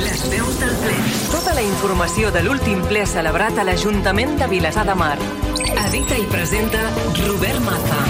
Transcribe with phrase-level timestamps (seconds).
[0.00, 0.94] Les veus del ple.
[1.30, 5.14] Tota la informació de l'últim ple celebrat a l'Ajuntament de Vilassar de Mar.
[5.86, 6.80] Edita i presenta
[7.20, 8.00] Robert Maza.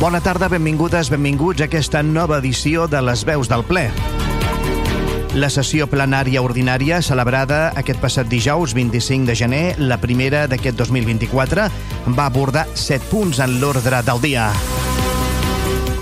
[0.00, 3.86] Bona tarda, benvingudes, benvinguts a aquesta nova edició de Les veus del ple.
[5.38, 11.70] La sessió plenària ordinària celebrada aquest passat dijous 25 de gener, la primera d'aquest 2024,
[12.18, 14.50] va abordar set punts en l'ordre del dia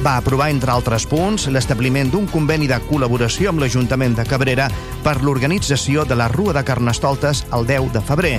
[0.05, 4.71] va aprovar, entre altres punts, l'establiment d'un conveni de col·laboració amb l'Ajuntament de Cabrera
[5.05, 8.37] per l'organització de la Rua de Carnestoltes el 10 de febrer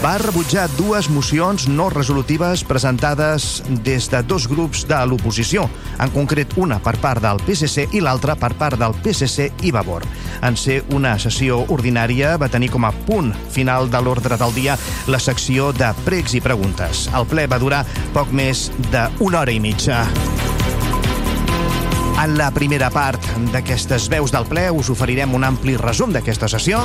[0.00, 5.66] va rebutjar dues mocions no resolutives presentades des de dos grups de l'oposició,
[6.00, 10.06] en concret una per part del PSC i l'altra per part del PSC i Vavor.
[10.40, 14.78] En ser una sessió ordinària va tenir com a punt final de l'ordre del dia
[15.06, 17.08] la secció de pregs i preguntes.
[17.12, 17.84] El ple va durar
[18.16, 20.06] poc més d'una hora i mitja.
[22.24, 23.20] En la primera part
[23.52, 26.80] d'aquestes veus del ple us oferirem un ampli resum d'aquesta sessió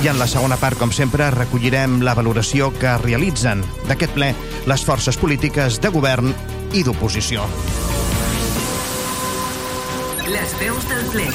[0.00, 4.30] i en la segona part, com sempre, recollirem la valoració que realitzen d'aquest ple
[4.70, 6.30] les forces polítiques de govern
[6.72, 7.44] i d'oposició.
[10.30, 11.28] Les veus del ple.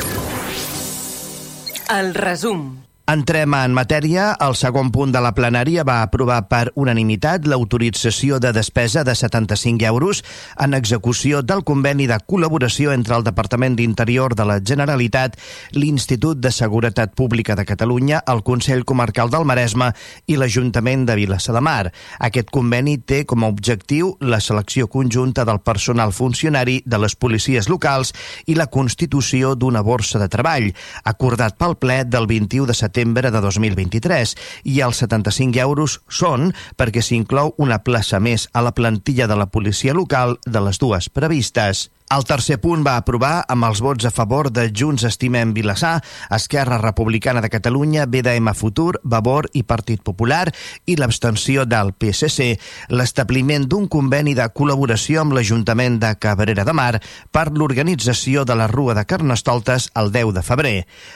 [2.00, 2.85] El resum.
[3.06, 4.32] Entrem en matèria.
[4.42, 9.86] El segon punt de la plenària va aprovar per unanimitat l'autorització de despesa de 75
[9.86, 10.24] euros
[10.58, 15.38] en execució del conveni de col·laboració entre el Departament d'Interior de la Generalitat,
[15.78, 19.92] l'Institut de Seguretat Pública de Catalunya, el Consell Comarcal del Maresme
[20.26, 21.94] i l'Ajuntament de Vilassar de Mar.
[22.18, 27.70] Aquest conveni té com a objectiu la selecció conjunta del personal funcionari de les policies
[27.70, 28.16] locals
[28.50, 30.72] i la constitució d'una borsa de treball,
[31.06, 34.36] acordat pel ple del 21 de setembre setembre de 2023
[34.72, 39.50] i els 75 euros són perquè s'inclou una plaça més a la plantilla de la
[39.52, 41.90] policia local de les dues previstes.
[42.14, 46.78] El tercer punt va aprovar amb els vots a favor de Junts Estimem Vilassar, Esquerra
[46.78, 50.52] Republicana de Catalunya, BDM Futur, Vavor i Partit Popular
[50.86, 52.60] i l'abstenció del PSC
[52.94, 57.02] l'establiment d'un conveni de col·laboració amb l'Ajuntament de Cabrera de Mar
[57.34, 60.76] per l'organització de la Rua de Carnestoltes el 10 de febrer.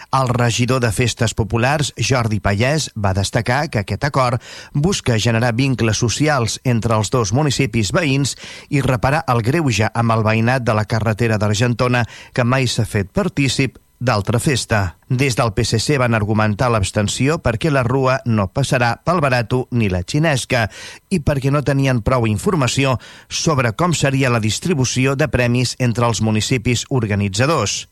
[0.09, 4.41] El regidor de Festes Populars, Jordi Pallès, va destacar que aquest acord
[4.73, 8.33] busca generar vincles socials entre els dos municipis veïns
[8.73, 13.11] i reparar el greuge amb el veïnat de la carretera d'Argentona que mai s'ha fet
[13.11, 14.97] partícip d'altra festa.
[15.09, 20.01] Des del PSC van argumentar l'abstenció perquè la rua no passarà pel Barato ni la
[20.07, 20.69] Xinesca
[21.11, 22.97] i perquè no tenien prou informació
[23.27, 27.87] sobre com seria la distribució de premis entre els municipis organitzadors.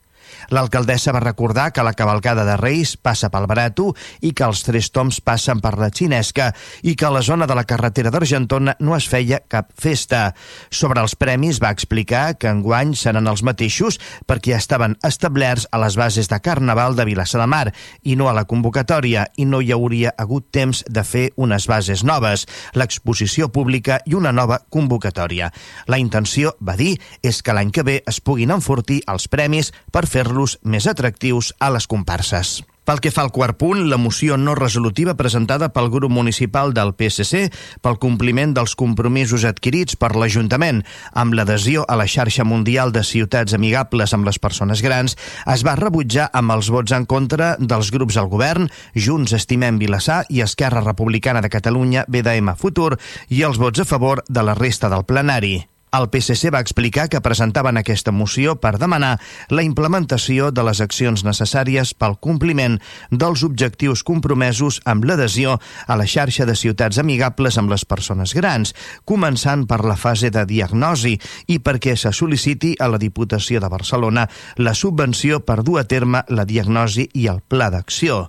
[0.49, 4.91] L'alcaldessa va recordar que la cavalcada de Reis passa pel Barato i que els tres
[4.95, 6.51] toms passen per la Xinesca
[6.83, 10.33] i que a la zona de la carretera d'Argentona no es feia cap festa.
[10.69, 15.97] Sobre els premis va explicar que enguany seran els mateixos perquè estaven establerts a les
[15.99, 17.73] bases de Carnaval de Vilassar de Mar
[18.03, 22.03] i no a la convocatòria i no hi hauria hagut temps de fer unes bases
[22.07, 25.51] noves, l'exposició pública i una nova convocatòria.
[25.87, 30.05] La intenció, va dir, és que l'any que ve es puguin enfortir els premis per
[30.17, 32.57] fer-los més atractius a les comparses.
[32.87, 36.93] Pel que fa al quart punt, la moció no resolutiva presentada pel grup municipal del
[36.95, 37.49] PSC
[37.83, 40.79] pel compliment dels compromisos adquirits per l'Ajuntament
[41.11, 45.19] amb l'adhesió a la xarxa mundial de ciutats amigables amb les persones grans
[45.51, 50.23] es va rebutjar amb els vots en contra dels grups al govern, Junts Estimem Vilassar
[50.31, 52.93] i Esquerra Republicana de Catalunya, BDM Futur,
[53.27, 55.57] i els vots a favor de la resta del plenari.
[55.95, 59.13] El PSC va explicar que presentaven aquesta moció per demanar
[59.47, 62.75] la implementació de les accions necessàries pel compliment
[63.09, 65.55] dels objectius compromesos amb l'adhesió
[65.87, 68.73] a la xarxa de ciutats amigables amb les persones grans,
[69.07, 71.13] començant per la fase de diagnosi
[71.47, 74.27] i perquè se sol·liciti a la Diputació de Barcelona
[74.59, 78.25] la subvenció per dur a terme la diagnosi i el pla d'acció.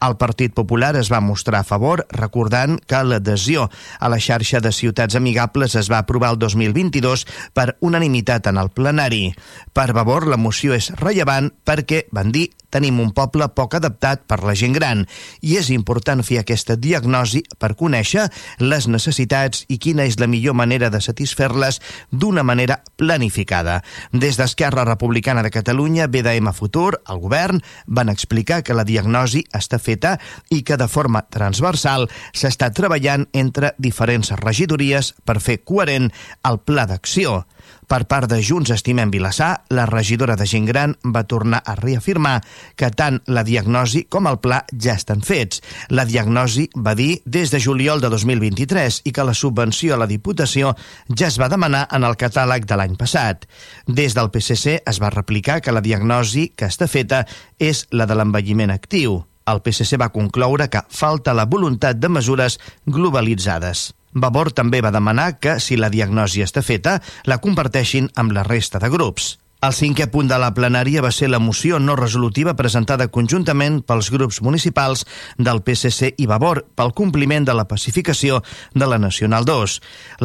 [0.00, 3.68] El Partit Popular es va mostrar a favor recordant que l'adhesió
[4.00, 8.58] a la xarxa de ciutats amigables es va aprovar el 2022 2022 per unanimitat en
[8.62, 9.34] el plenari.
[9.74, 14.40] Per Vavor, la moció és rellevant perquè, van dir, tenim un poble poc adaptat per
[14.42, 15.04] la gent gran
[15.44, 18.28] i és important fer aquesta diagnosi per conèixer
[18.62, 21.80] les necessitats i quina és la millor manera de satisfer-les
[22.10, 23.80] d'una manera planificada.
[24.12, 29.78] Des d'Esquerra Republicana de Catalunya, BDM Futur, el govern, van explicar que la diagnosi està
[29.78, 30.16] feta
[30.50, 36.10] i que de forma transversal s'està treballant entre diferents regidories per fer coherent
[36.48, 37.42] el pla d'acció.
[37.88, 42.38] Per part de Junts Estimem Vilassar, la regidora de gent gran va tornar a reafirmar
[42.76, 45.60] que tant la diagnosi com el pla ja estan fets.
[45.90, 50.08] La diagnosi va dir des de juliol de 2023 i que la subvenció a la
[50.10, 50.74] Diputació
[51.08, 53.48] ja es va demanar en el catàleg de l'any passat.
[53.86, 57.24] Des del PSC es va replicar que la diagnosi que està feta
[57.58, 59.22] és la de l'envelliment actiu.
[59.46, 63.90] El PSC va concloure que falta la voluntat de mesures globalitzades.
[64.12, 68.80] Vavor també va demanar que, si la diagnosi està feta, la comparteixin amb la resta
[68.82, 69.36] de grups.
[69.62, 74.08] El cinquè punt de la plenària va ser la moció no resolutiva presentada conjuntament pels
[74.10, 75.04] grups municipals
[75.38, 78.40] del PSC i Vavor pel compliment de la pacificació
[78.74, 79.76] de la Nacional 2.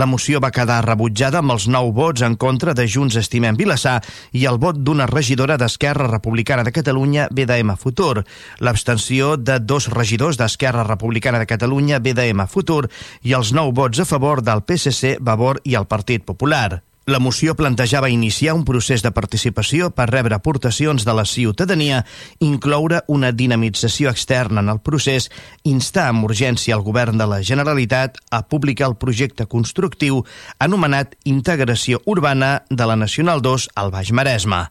[0.02, 4.00] La moció va quedar rebutjada amb els nou vots en contra de Junts Estimem Vilassar
[4.34, 8.26] i el vot d'una regidora d'Esquerra Republicana de Catalunya, BDM Futur.
[8.58, 12.88] L'abstenció de dos regidors d'Esquerra Republicana de Catalunya, BDM Futur,
[13.22, 16.87] i els nou vots a favor del PSC, Vavor i el Partit Popular.
[17.08, 22.02] La moció plantejava iniciar un procés de participació per rebre aportacions de la ciutadania,
[22.44, 25.30] incloure una dinamització externa en el procés,
[25.64, 30.26] instar amb urgència el govern de la Generalitat a publicar el projecte constructiu
[30.60, 34.66] anomenat Integració Urbana de la Nacional 2 al Baix Maresme.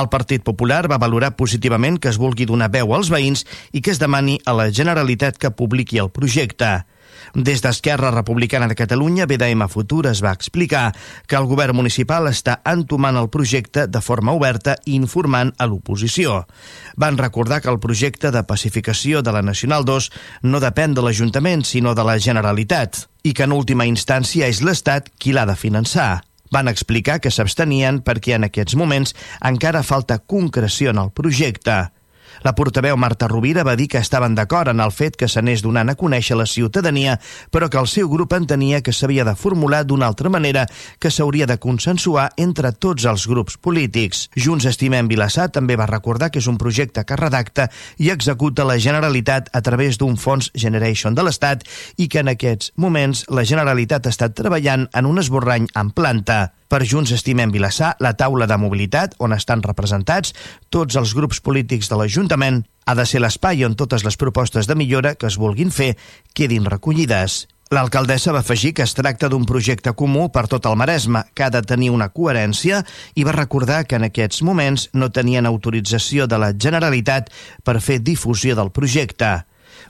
[0.00, 3.44] El Partit Popular va valorar positivament que es vulgui donar veu als veïns
[3.76, 6.86] i que es demani a la Generalitat que publiqui el projecte.
[7.34, 10.94] Des d'Esquerra Republicana de Catalunya, BDM Futur es va explicar
[11.26, 16.46] que el govern municipal està entomant el projecte de forma oberta i informant a l'oposició.
[16.96, 20.10] Van recordar que el projecte de pacificació de la Nacional 2
[20.42, 25.12] no depèn de l'Ajuntament, sinó de la Generalitat, i que en última instància és l'Estat
[25.18, 26.22] qui l'ha de finançar.
[26.50, 29.14] Van explicar que s'abstenien perquè en aquests moments
[29.46, 31.90] encara falta concreció en el projecte.
[32.42, 35.92] La portaveu Marta Rovira va dir que estaven d'acord en el fet que s'anés donant
[35.92, 37.18] a conèixer la ciutadania,
[37.52, 40.64] però que el seu grup entenia que s'havia de formular d'una altra manera
[40.98, 44.30] que s'hauria de consensuar entre tots els grups polítics.
[44.36, 48.78] Junts Estimem Vilassar també va recordar que és un projecte que redacta i executa la
[48.80, 51.66] Generalitat a través d'un fons Generation de l'Estat
[51.98, 56.40] i que en aquests moments la Generalitat ha estat treballant en un esborrany en planta.
[56.70, 60.30] Per Junts Estimem Vilassar, la taula de mobilitat, on estan representats
[60.70, 64.76] tots els grups polítics de l'Ajuntament, ha de ser l'espai on totes les propostes de
[64.78, 65.96] millora que es vulguin fer
[66.30, 67.48] quedin recollides.
[67.74, 71.50] L'alcaldessa va afegir que es tracta d'un projecte comú per tot el Maresme, que ha
[71.50, 72.84] de tenir una coherència
[73.18, 77.34] i va recordar que en aquests moments no tenien autorització de la Generalitat
[77.66, 79.40] per fer difusió del projecte.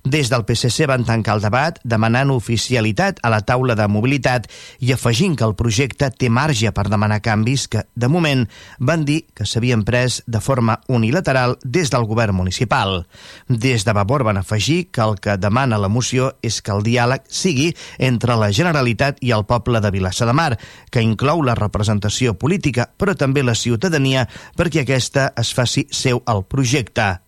[0.04, 4.46] Des del PSC van tancar el debat demanant oficialitat a la taula de mobilitat
[4.80, 8.46] i afegint que el projecte té marge per demanar canvis que, de moment,
[8.78, 13.04] van dir que s'havien pres de forma unilateral des del govern municipal.
[13.48, 17.28] Des de Vavor van afegir que el que demana la moció és que el diàleg
[17.28, 20.56] sigui entre la Generalitat i el poble de Vilassa de Mar,
[20.90, 26.46] que inclou la representació política, però també la ciutadania, perquè aquesta es faci seu el
[26.48, 27.18] projecte.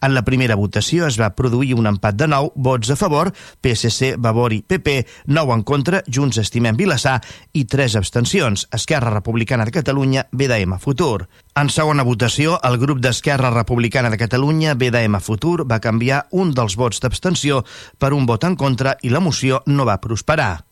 [0.00, 3.32] En la primera votació es va produir un empat de 9 vots a favor,
[3.62, 7.18] PSC, Vavor i PP, 9 en contra, Junts Estimem Vilassar
[7.52, 11.28] i 3 abstencions, Esquerra Republicana de Catalunya, BDM Futur.
[11.58, 16.78] En segona votació, el grup d'Esquerra Republicana de Catalunya, BDM Futur, va canviar un dels
[16.78, 17.64] vots d'abstenció
[17.98, 20.67] per un vot en contra i la moció no va prosperar.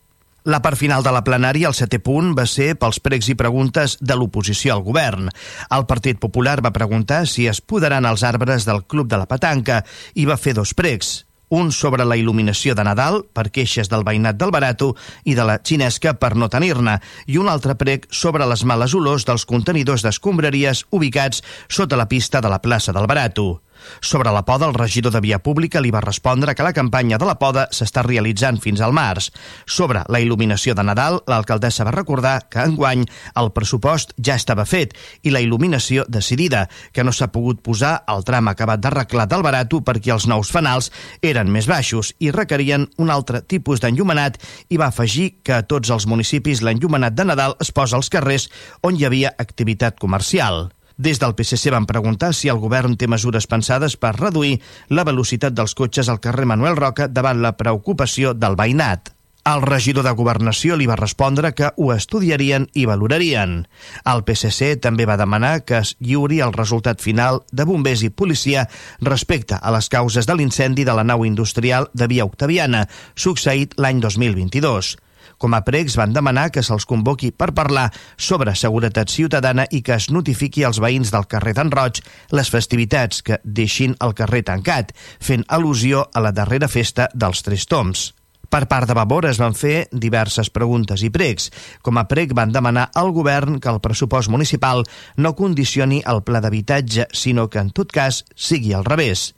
[0.47, 3.97] La part final de la plenària, el setè punt, va ser pels pregs i preguntes
[3.99, 5.27] de l'oposició al govern.
[5.75, 9.81] El Partit Popular va preguntar si es podaran els arbres del Club de la Petanca
[10.15, 14.35] i va fer dos pregs un sobre la il·luminació de Nadal, per queixes del veïnat
[14.35, 14.89] del Barato
[15.23, 16.97] i de la xinesca per no tenir-ne,
[17.27, 22.43] i un altre prec sobre les males olors dels contenidors d'escombraries ubicats sota la pista
[22.43, 23.61] de la plaça del Barato.
[24.01, 27.27] Sobre la poda, el regidor de Via Pública li va respondre que la campanya de
[27.27, 29.31] la poda s'està realitzant fins al març.
[29.65, 33.05] Sobre la il·luminació de Nadal, l'alcaldessa va recordar que enguany
[33.39, 38.23] el pressupost ja estava fet i la il·luminació decidida, que no s'ha pogut posar el
[38.27, 40.91] tram acabat d'arreglar del Barato perquè els nous fanals
[41.21, 44.39] eren més baixos i requerien un altre tipus d'enllumenat
[44.69, 48.49] i va afegir que a tots els municipis l'enllumenat de Nadal es posa als carrers
[48.83, 50.67] on hi havia activitat comercial.
[50.97, 54.55] Des del PSC van preguntar si el govern té mesures pensades per reduir
[54.89, 59.13] la velocitat dels cotxes al carrer Manuel Roca davant la preocupació del veïnat.
[59.47, 63.61] El regidor de Governació li va respondre que ho estudiarien i valorarien.
[64.03, 68.65] El PSC també va demanar que es lliuri el resultat final de bombers i policia
[68.99, 74.01] respecte a les causes de l'incendi de la nau industrial de Via Octaviana, succeït l'any
[74.03, 74.97] 2022.
[75.37, 79.93] Com a pregs van demanar que se'ls convoqui per parlar sobre seguretat ciutadana i que
[79.97, 82.01] es notifiqui als veïns del carrer d'en Roig
[82.33, 87.69] les festivitats que deixin el carrer tancat, fent al·lusió a la darrera festa dels Tres
[87.69, 88.11] Toms.
[88.49, 91.49] Per part de Vavor es van fer diverses preguntes i pregs.
[91.83, 94.85] Com a prec van demanar al govern que el pressupost municipal
[95.17, 99.33] no condicioni el pla d'habitatge, sinó que en tot cas sigui al revés.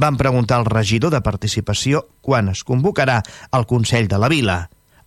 [0.00, 3.20] Van preguntar al regidor de participació quan es convocarà
[3.52, 4.58] el Consell de la Vila.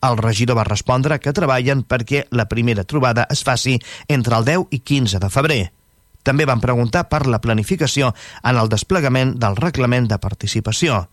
[0.05, 3.77] El regidor va respondre que treballen perquè la primera trobada es faci
[4.07, 5.63] entre el 10 i 15 de febrer.
[6.23, 8.13] També van preguntar per la planificació
[8.43, 11.07] en el desplegament del reglament de participació.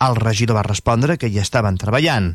[0.00, 2.34] El regidor va respondre que hi estaven treballant.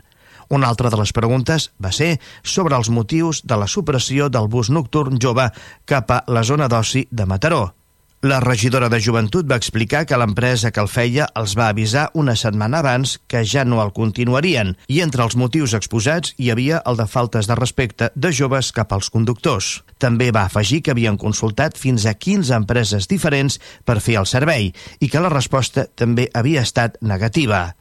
[0.50, 4.70] Una altra de les preguntes va ser sobre els motius de la supressió del bus
[4.70, 5.50] nocturn jove
[5.86, 7.81] cap a la zona d'oci de Mataró.
[8.24, 12.36] La regidora de Joventut va explicar que l'empresa que el feia els va avisar una
[12.38, 17.02] setmana abans que ja no el continuarien i entre els motius exposats hi havia el
[17.02, 19.72] de faltes de respecte de joves cap als conductors.
[19.98, 23.58] També va afegir que havien consultat fins a 15 empreses diferents
[23.90, 27.72] per fer el servei i que la resposta també havia estat negativa.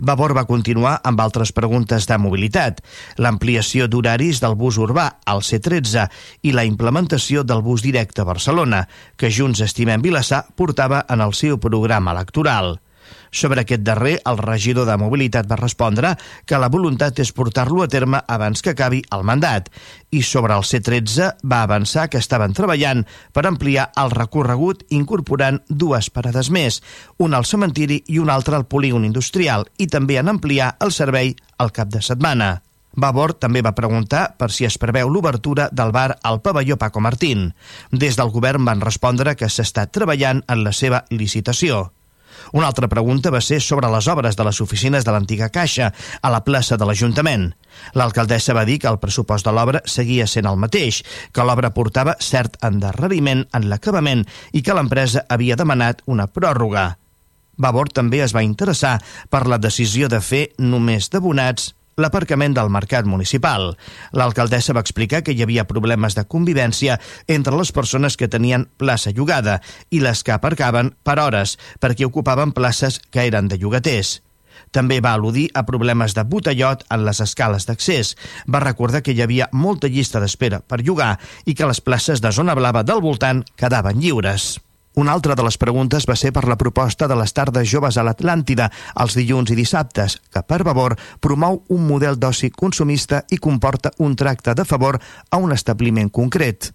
[0.00, 2.80] Vavor va continuar amb altres preguntes de mobilitat,
[3.20, 6.06] l'ampliació d'horaris del bus urbà al C13
[6.48, 11.36] i la implementació del bus directe a Barcelona, que Junts Estimem Vilassar portava en el
[11.36, 12.78] seu programa electoral.
[13.30, 16.14] Sobre aquest darrer, el regidor de Mobilitat va respondre
[16.46, 19.70] que la voluntat és portar-lo a terme abans que acabi el mandat
[20.10, 26.10] i sobre el C13 va avançar que estaven treballant per ampliar el recorregut incorporant dues
[26.10, 26.80] parades més,
[27.18, 31.36] una al cementiri i una altra al polígon industrial i també en ampliar el servei
[31.58, 32.50] al cap de setmana.
[32.98, 37.52] Vavor també va preguntar per si es preveu l'obertura del bar al pavelló Paco Martín.
[37.92, 41.92] Des del govern van respondre que s'està treballant en la seva licitació.
[42.52, 46.30] Una altra pregunta va ser sobre les obres de les oficines de l'antiga Caixa a
[46.32, 47.50] la plaça de l'Ajuntament.
[47.94, 52.16] L'alcaldessa va dir que el pressupost de l'obra seguia sent el mateix, que l'obra portava
[52.20, 56.94] cert endarreriment en l'acabament i que l'empresa havia demanat una pròrroga.
[57.60, 63.06] Vavor també es va interessar per la decisió de fer només d'abonats l'aparcament del mercat
[63.06, 63.74] municipal.
[64.16, 69.12] L'alcaldessa va explicar que hi havia problemes de convivència entre les persones que tenien plaça
[69.16, 74.20] llogada i les que aparcaven per hores perquè ocupaven places que eren de llogaters.
[74.70, 78.14] També va al·ludir a problemes de botellot en les escales d'accés.
[78.46, 82.32] Va recordar que hi havia molta llista d'espera per llogar i que les places de
[82.32, 84.58] zona blava del voltant quedaven lliures.
[84.96, 88.02] Una altra de les preguntes va ser per la proposta de les tardes joves a
[88.06, 88.70] l'Atlàntida
[89.04, 94.16] els dilluns i dissabtes, que per favor promou un model d'oci consumista i comporta un
[94.16, 94.98] tracte de favor
[95.30, 96.72] a un establiment concret.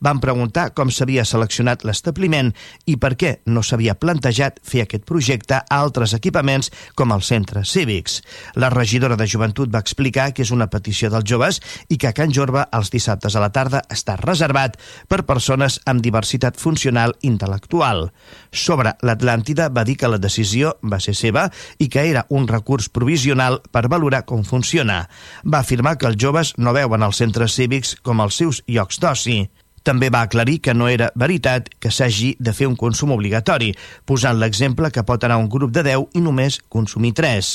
[0.00, 2.52] Van preguntar com s'havia seleccionat l'establiment
[2.86, 7.72] i per què no s'havia plantejat fer aquest projecte a altres equipaments com els centres
[7.74, 8.20] cívics.
[8.54, 12.32] La regidora de Joventut va explicar que és una petició dels joves i que Can
[12.34, 18.08] Jorba els dissabtes a la tarda està reservat per persones amb diversitat funcional intel·lectual.
[18.50, 21.48] Sobre l'Atlàntida va dir que la decisió va ser seva
[21.78, 25.04] i que era un recurs provisional per valorar com funciona.
[25.44, 29.44] Va afirmar que els joves no veuen els centres cívics com els seus llocs d'oci.
[29.84, 33.74] També va aclarir que no era veritat que s'hagi de fer un consum obligatori,
[34.08, 37.54] posant l'exemple que pot anar un grup de 10 i només consumir 3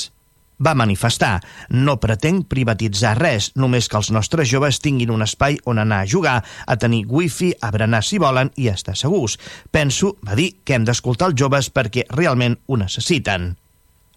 [0.60, 1.40] va manifestar
[1.72, 6.10] no pretenc privatitzar res, només que els nostres joves tinguin un espai on anar a
[6.14, 9.38] jugar, a tenir wifi, a berenar si volen i a estar segurs.
[9.72, 13.54] Penso, va dir, que hem d'escoltar els joves perquè realment ho necessiten.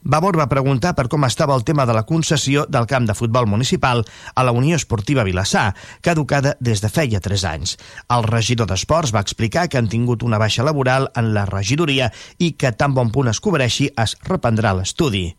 [0.04, 3.48] Vavor va preguntar per com estava el tema de la concessió del camp de futbol
[3.48, 4.04] municipal
[4.36, 7.78] a la Unió Esportiva Vilassar, caducada des de feia 3 anys.
[8.12, 12.52] El regidor d'Esports va explicar que han tingut una baixa laboral en la regidoria i
[12.60, 15.30] que tan bon punt es cobreixi es reprendrà l'estudi.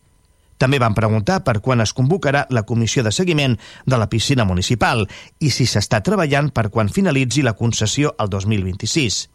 [0.57, 5.05] També van preguntar per quan es convocarà la comissió de seguiment de la piscina municipal
[5.39, 9.34] i si s'està treballant per quan finalitzi la concessió el 2026.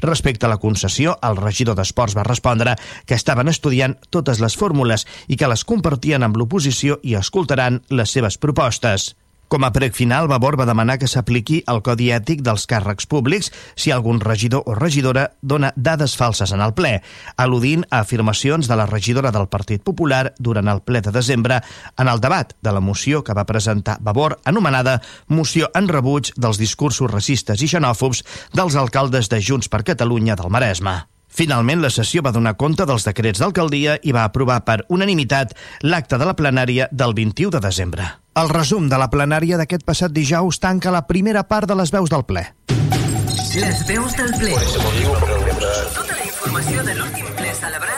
[0.00, 2.76] Respecte a la concessió, el regidor d'Esports va respondre
[3.06, 8.12] que estaven estudiant totes les fórmules i que les compartien amb l'oposició i escoltaran les
[8.12, 9.14] seves propostes.
[9.48, 13.48] Com a prec final, Vavor va demanar que s'apliqui el codi ètic dels càrrecs públics
[13.80, 16.98] si algun regidor o regidora dona dades falses en el ple,
[17.40, 21.62] al·ludint a afirmacions de la regidora del Partit Popular durant el ple de desembre
[21.96, 26.60] en el debat de la moció que va presentar Vavor, anomenada Moció en rebuig dels
[26.60, 31.00] discursos racistes i xenòfobs dels alcaldes de Junts per Catalunya del Maresme.
[31.28, 35.54] Finalment, la sessió va donar compte dels decrets d'alcaldia i va aprovar per unanimitat
[35.84, 38.08] l'acte de la plenària del 21 de desembre.
[38.38, 42.10] El resum de la plenària d'aquest passat dijous tanca la primera part de les veus
[42.10, 42.46] del ple.
[43.58, 44.54] Les veus del ple.
[45.94, 47.97] Tota la informació de l'últim ple celebrat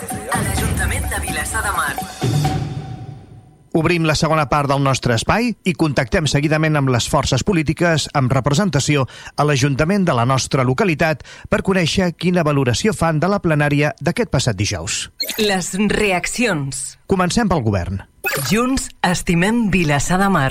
[3.72, 8.32] Obrim la segona part del nostre espai i contactem seguidament amb les forces polítiques amb
[8.34, 9.04] representació
[9.36, 14.32] a l'Ajuntament de la nostra localitat per conèixer quina valoració fan de la plenària d'aquest
[14.34, 15.04] passat dijous.
[15.38, 16.82] Les reaccions.
[17.06, 18.02] Comencem pel govern.
[18.50, 20.50] Junts estimem Vilassar de Mar.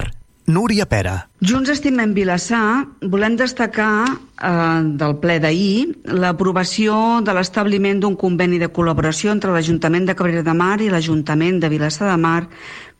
[0.49, 1.27] Núria Pera.
[1.45, 8.71] Junts Estimem Vilassar volem destacar eh, del ple d'ahir l'aprovació de l'establiment d'un conveni de
[8.73, 12.47] col·laboració entre l'Ajuntament de Cabrera de Mar i l'Ajuntament de Vilassar de Mar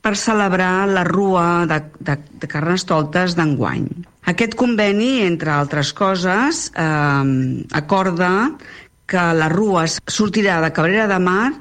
[0.02, 3.88] per celebrar la Rua de, de, de Carnestoltes d'enguany.
[4.32, 8.32] Aquest conveni, entre altres coses, eh, acorda
[9.10, 11.52] que la Rua sortirà de Cabrera de Mar,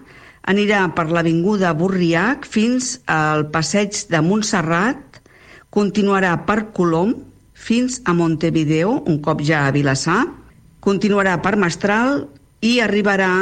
[0.48, 5.20] anirà per l'Avinguda Burriac fins al passeig de Montserrat,
[5.74, 7.14] continuarà per Colom
[7.52, 10.22] fins a Montevideo, un cop ja a Vilassar,
[10.80, 12.22] continuarà per Mestral
[12.64, 13.32] i arribarà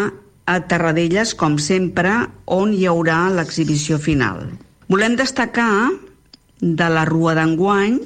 [0.47, 2.15] a Terradelles, com sempre,
[2.47, 4.47] on hi haurà l'exhibició final.
[4.87, 5.90] Volem destacar
[6.62, 7.97] de la Rua d'enguany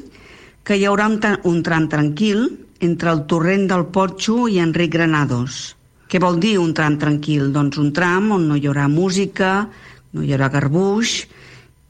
[0.65, 2.47] que hi haurà un, tram tranquil
[2.81, 5.77] entre el torrent del Porxo i Enric Granados.
[6.09, 7.51] Què vol dir un tram tranquil?
[7.53, 9.69] Doncs un tram on no hi haurà música,
[10.17, 11.27] no hi haurà garbuix,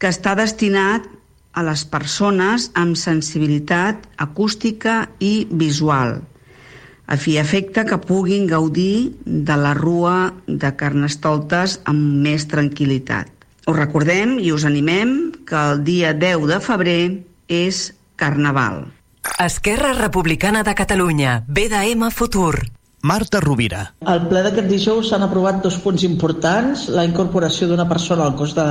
[0.03, 1.07] que està destinat
[1.55, 6.19] a les persones amb sensibilitat acústica i visual,
[7.07, 13.40] a fi efecte que puguin gaudir de la rua de Carnestoltes amb més tranquil·litat.
[13.67, 17.03] Us recordem i us animem que el dia 10 de febrer
[17.49, 18.87] és Carnaval.
[19.45, 22.55] Esquerra Republicana de Catalunya, BDM Futur.
[23.03, 23.81] Marta Rovira.
[24.13, 28.53] Al ple d'aquest dijous s'han aprovat dos punts importants, la incorporació d'una persona al cos
[28.59, 28.67] de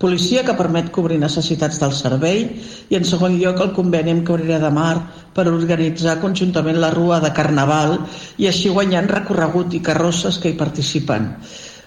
[0.00, 2.46] policia que permet cobrir necessitats del servei
[2.88, 4.94] i en segon lloc el conveni amb Cabrera de Mar
[5.36, 7.98] per organitzar conjuntament la Rua de Carnaval
[8.40, 11.34] i així guanyant recorregut i carrosses que hi participen.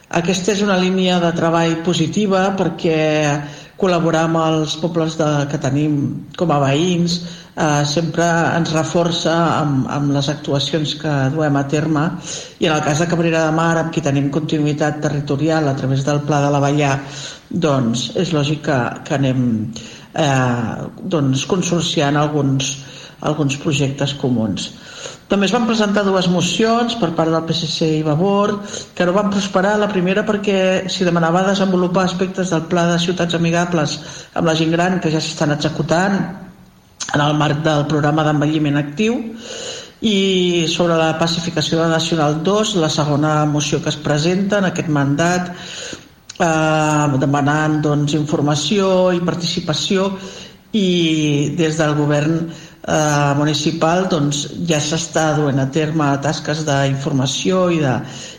[0.09, 2.97] Aquesta és una línia de treball positiva perquè
[3.79, 5.99] col·laborar amb els pobles de, que tenim
[6.35, 8.25] com a veïns eh, sempre
[8.57, 12.07] ens reforça amb, amb les actuacions que duem a terme.
[12.59, 16.03] I en el cas de Cabrera de Mar amb qui tenim continuïtat territorial a través
[16.07, 16.95] del Pla de la Vallà
[17.49, 19.45] doncs és lògic que, que anem
[20.13, 22.75] eh, doncs, consorciant alguns,
[23.21, 24.69] alguns projectes comuns.
[25.29, 28.55] També es van presentar dues mocions per part del PSC i Vavor
[28.97, 29.75] que no van prosperar.
[29.77, 33.99] La primera perquè s'hi demanava desenvolupar aspectes del pla de ciutats amigables
[34.33, 36.17] amb la gent gran que ja s'estan executant
[37.13, 39.19] en el marc del programa d'envelliment actiu
[40.01, 44.87] i sobre la pacificació de Nacional 2, la segona moció que es presenta en aquest
[44.87, 45.51] mandat
[46.39, 50.13] eh, demanant doncs, informació i participació
[50.71, 52.47] i des del govern
[52.89, 57.95] eh, municipal doncs, ja s'està duent a terme tasques d'informació i, de,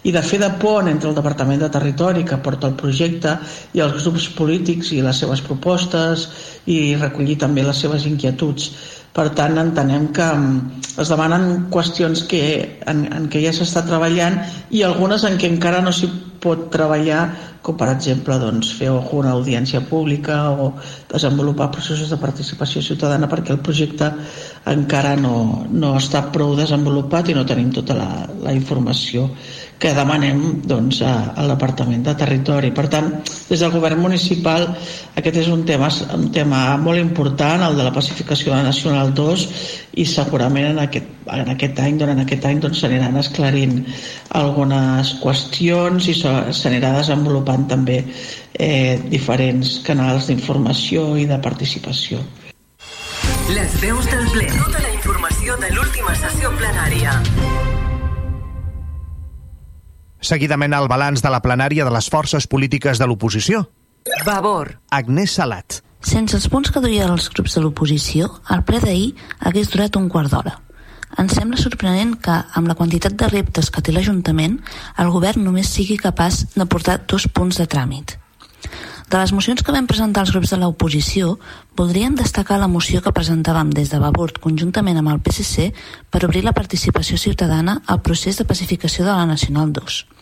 [0.09, 3.37] i de fer de pont entre el Departament de Territori que porta el projecte
[3.77, 6.29] i els grups polítics i les seves propostes
[6.67, 8.73] i recollir també les seves inquietuds.
[9.17, 12.43] Per tant, entenem que mm, es demanen qüestions que,
[12.91, 14.39] en, en què ja s'està treballant
[14.71, 17.25] i algunes en què encara no s'hi pot treballar
[17.61, 20.71] com per exemple doncs, fer alguna audiència pública o
[21.11, 24.09] desenvolupar processos de participació ciutadana perquè el projecte
[24.73, 28.09] encara no, no està prou desenvolupat i no tenim tota la,
[28.47, 29.29] la informació
[29.81, 32.69] que demanem doncs, a, al Departament de Territori.
[32.77, 33.09] Per tant,
[33.49, 34.67] des del govern municipal
[35.17, 39.47] aquest és un tema, un tema molt important, el de la pacificació de Nacional 2
[40.01, 42.85] i segurament en aquest, en aquest any, durant aquest any doncs,
[43.25, 43.81] esclarint
[44.37, 52.21] algunes qüestions i s'anirà desenvolupant també eh, diferents canals d'informació i de participació.
[53.51, 54.47] Les veus del ple.
[54.53, 57.17] Tota la informació de l'última sessió plenària.
[60.31, 63.65] Seguidament el balanç de la plenària de les forces polítiques de l'oposició.
[64.27, 64.77] Vavor.
[64.95, 65.81] Agnès Salat.
[66.07, 69.09] Sense els punts que duien els grups de l'oposició, el ple d'ahir
[69.49, 70.53] hagués durat un quart d'hora.
[71.19, 74.61] Ens sembla sorprenent que, amb la quantitat de reptes que té l'Ajuntament,
[75.03, 78.15] el govern només sigui capaç de portar dos punts de tràmit.
[79.11, 81.35] De les mocions que vam presentar els grups de l'oposició,
[81.75, 85.73] voldríem destacar la moció que presentàvem des de Vavort conjuntament amb el PSC
[86.07, 90.20] per obrir la participació ciutadana al procés de pacificació de la Nacional 2.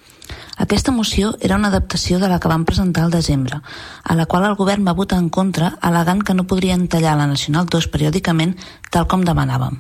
[0.57, 3.61] Aquesta moció era una adaptació de la que vam presentar al desembre,
[4.03, 7.29] a la qual el govern va votar en contra alegant que no podrien tallar la
[7.31, 8.57] Nacional 2 periòdicament
[8.91, 9.79] tal com demanàvem.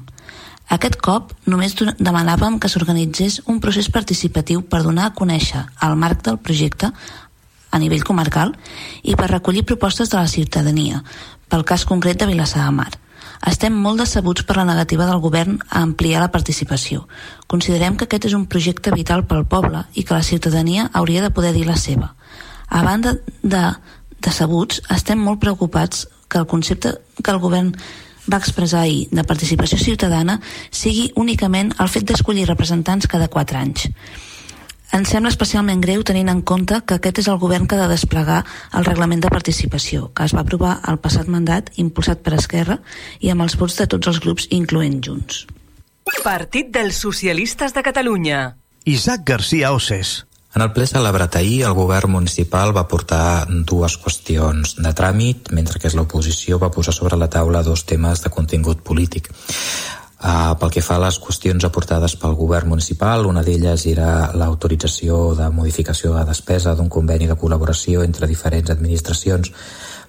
[0.69, 6.23] Aquest cop només demanàvem que s'organitzés un procés participatiu per donar a conèixer al marc
[6.27, 6.93] del projecte
[7.71, 8.55] a nivell comarcal
[9.03, 11.03] i per recollir propostes de la ciutadania,
[11.49, 12.93] pel cas concret de Vilassar de Mar.
[13.47, 17.07] Estem molt decebuts per la negativa del govern a ampliar la participació.
[17.47, 21.31] Considerem que aquest és un projecte vital pel poble i que la ciutadania hauria de
[21.31, 22.15] poder dir la seva.
[22.69, 23.63] A banda de
[24.25, 27.73] decebuts, estem molt preocupats que el concepte que el govern
[28.29, 33.89] va expressar ahir de participació ciutadana sigui únicament el fet d'escollir representants cada quatre anys.
[34.97, 37.91] Ens sembla especialment greu tenint en compte que aquest és el govern que ha de
[37.93, 38.39] desplegar
[38.73, 42.79] el reglament de participació, que es va aprovar al passat mandat, impulsat per Esquerra,
[43.21, 45.45] i amb els vots de tots els grups, incloent Junts.
[46.25, 48.41] Partit dels Socialistes de Catalunya.
[48.89, 50.25] Isaac García Osses.
[50.57, 55.79] En el ple celebrat ahir, el govern municipal va portar dues qüestions de tràmit, mentre
[55.79, 59.29] que l'oposició va posar sobre la taula dos temes de contingut polític.
[60.19, 65.37] Uh, pel que fa a les qüestions aportades pel govern municipal, una d'elles era l'autorització
[65.39, 69.53] de modificació de despesa d'un conveni de col·laboració entre diferents administracions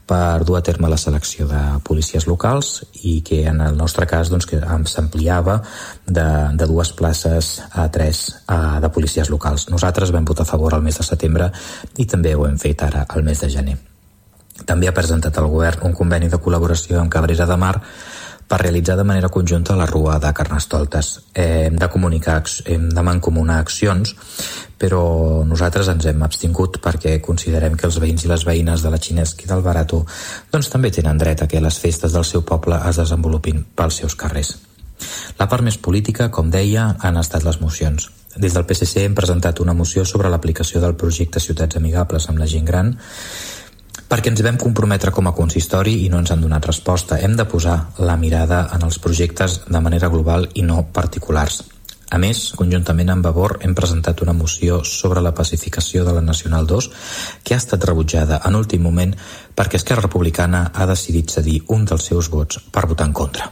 [0.10, 2.72] per dur a terme la selecció de policies locals
[3.06, 4.58] i que en el nostre cas doncs, que
[4.90, 5.60] s'ampliava
[6.08, 6.26] de,
[6.58, 9.68] de dues places a tres a, de policies locals.
[9.70, 11.52] Nosaltres vam votar a favor al mes de setembre
[12.02, 13.78] i també ho hem fet ara al mes de gener.
[14.66, 17.76] També ha presentat el govern un conveni de col·laboració amb Cabrera de Mar
[18.50, 21.12] per realitzar de manera conjunta la Rua de Carnestoltes.
[21.38, 24.16] Hem de comunicar, hem de mancomunar accions,
[24.80, 28.98] però nosaltres ens hem abstingut perquè considerem que els veïns i les veïnes de la
[28.98, 30.02] Xinesc i del Barato
[30.52, 34.18] doncs també tenen dret a que les festes del seu poble es desenvolupin pels seus
[34.18, 34.56] carrers.
[35.38, 38.10] La part més política, com deia, han estat les mocions.
[38.36, 42.50] Des del PSC hem presentat una moció sobre l'aplicació del projecte Ciutats Amigables amb la
[42.50, 42.96] gent gran
[44.10, 47.20] perquè ens vam comprometre com a consistori i no ens han donat resposta.
[47.22, 51.62] Hem de posar la mirada en els projectes de manera global i no particulars.
[52.10, 56.66] A més, conjuntament amb Vavor hem presentat una moció sobre la pacificació de la Nacional
[56.66, 56.88] 2
[57.46, 59.14] que ha estat rebutjada en últim moment
[59.56, 63.52] perquè Esquerra Republicana ha decidit cedir un dels seus vots per votar en contra.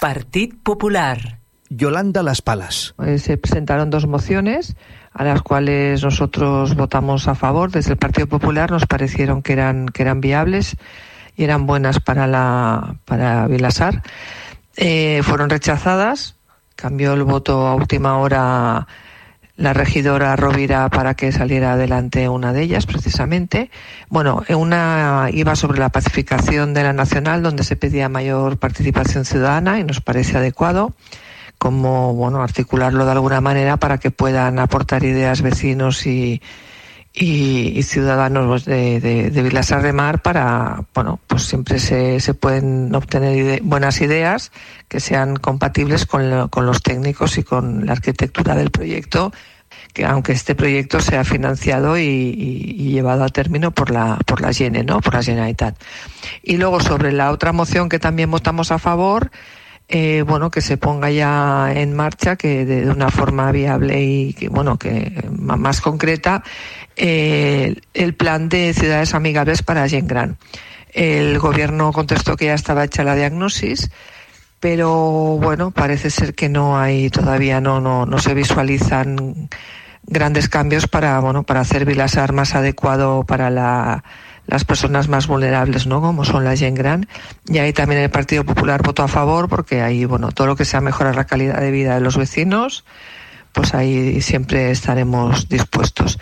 [0.00, 1.41] Partit Popular.
[1.76, 2.94] Yolanda Las Palas.
[3.04, 4.76] Eh, se presentaron dos mociones
[5.12, 7.70] a las cuales nosotros votamos a favor.
[7.70, 10.76] Desde el Partido Popular nos parecieron que eran, que eran viables
[11.36, 14.02] y eran buenas para, la, para Vilasar.
[14.76, 16.36] Eh, fueron rechazadas,
[16.76, 18.86] cambió el voto a última hora
[19.56, 23.70] la regidora Rovira para que saliera adelante una de ellas, precisamente.
[24.08, 29.78] Bueno, una iba sobre la pacificación de la nacional, donde se pedía mayor participación ciudadana
[29.78, 30.94] y nos parece adecuado
[31.62, 36.42] como bueno articularlo de alguna manera para que puedan aportar ideas vecinos y,
[37.14, 44.00] y, ciudadanos de, de, de, de para, bueno, pues siempre se, se pueden obtener buenas
[44.00, 44.50] ideas
[44.88, 49.32] que sean compatibles con, lo, con, los técnicos y con la arquitectura del proyecto,
[49.92, 54.82] que aunque este proyecto sea financiado y llevado a término por la, por la Gene,
[54.82, 55.00] ¿no?
[55.00, 55.80] Por la Generalitat.
[56.42, 59.30] Y luego sobre la otra moción que también votamos a favor,
[59.88, 64.48] eh, bueno, que se ponga ya en marcha, que de, una forma viable y que,
[64.48, 66.42] bueno, que más concreta,
[66.96, 70.38] eh, el plan de ciudades amigables para Gengran.
[70.92, 73.90] El gobierno contestó que ya estaba hecha la diagnosis,
[74.60, 79.48] pero bueno, parece ser que no hay todavía, no, no, no se visualizan
[80.04, 84.04] grandes cambios para, bueno, para hacer Vilasar más adecuado para la
[84.52, 86.02] las personas más vulnerables, ¿no?
[86.02, 87.08] Como son la gente gran.
[87.46, 90.66] Y ahí también el Partido Popular votó a favor porque ahí, bueno, todo lo que
[90.66, 92.84] sea mejorar la calidad de vida de los vecinos,
[93.52, 96.18] pues ahí siempre estaremos dispuestos.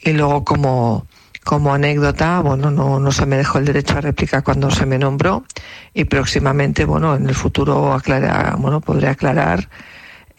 [0.00, 1.06] Y luego como,
[1.44, 4.98] como anécdota, bueno, no, no se me dejó el derecho a réplica cuando se me
[4.98, 5.44] nombró
[5.92, 9.68] y próximamente, bueno, en el futuro aclara, bueno, podré aclarar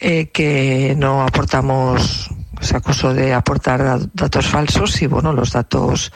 [0.00, 6.10] eh, que no aportamos, se acusó de aportar datos falsos y, bueno, los datos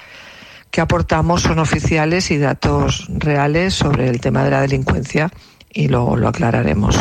[0.72, 5.30] que aportamos son oficiales y datos reales sobre el tema de la delincuencia
[5.70, 6.98] y lo, lo aclararemos.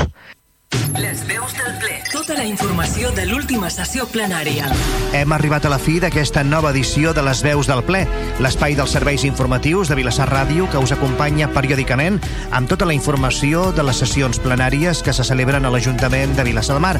[1.00, 1.96] Les veus del ple.
[2.12, 4.68] Tota la informació de l'última sessió plenària.
[5.16, 8.02] Hem arribat a la fi d'aquesta nova edició de Les veus del ple,
[8.44, 12.20] l'espai dels serveis informatius de Vilassar Ràdio que us acompanya periòdicament
[12.52, 16.76] amb tota la informació de les sessions plenàries que se celebren a l'Ajuntament de Vilassar
[16.78, 16.98] de Mar.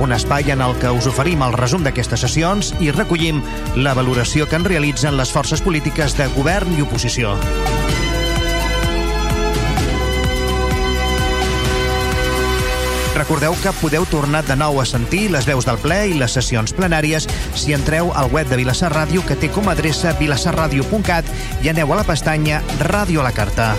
[0.00, 3.42] Un espai en el que us oferim el resum d'aquestes sessions i recollim
[3.76, 7.36] la valoració que en realitzen les forces polítiques de govern i oposició.
[13.14, 16.72] Recordeu que podeu tornar de nou a sentir les veus del ple i les sessions
[16.72, 21.28] plenàries si entreu al web de Vilassar Ràdio que té com a adreça vilassarradio.cat
[21.60, 23.74] i aneu a la pestanya Ràdio a la Carta.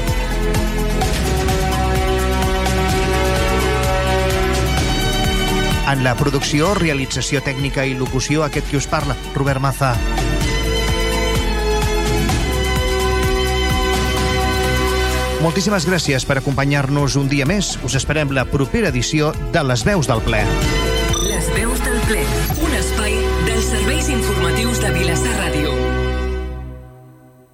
[5.94, 9.92] En la producció, realització tècnica i locució, aquest qui us parla, Robert Maza.
[15.44, 17.74] Moltíssimes gràcies per acompanyar-nos un dia més.
[17.84, 20.40] Us esperem la propera edició de Les Veus del Ple.
[21.28, 22.24] Les veus del ple,
[22.64, 23.18] un espai
[23.50, 25.83] dels serveis informatius de Vilassar Ràdio.